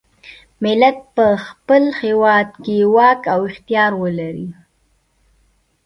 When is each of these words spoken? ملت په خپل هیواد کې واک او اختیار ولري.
ملت 0.63 0.97
په 1.15 1.25
خپل 1.45 1.83
هیواد 2.01 2.49
کې 2.63 2.77
واک 2.95 3.21
او 3.33 3.39
اختیار 3.49 3.91
ولري. 4.03 4.49